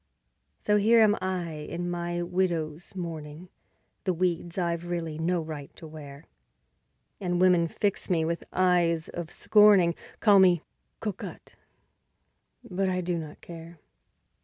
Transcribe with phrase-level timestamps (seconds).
[0.57, 3.49] So here am I in my widow's mourning,
[4.05, 6.25] The weeds I've really no right to wear;
[7.19, 10.63] And women fix me with eyes of scorning, Call me
[11.01, 11.53] "cocotte",
[12.63, 13.77] but I do not care.